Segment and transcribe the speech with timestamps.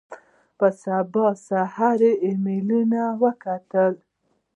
[0.57, 3.93] په سبا سهار ایمېلونه وکتل.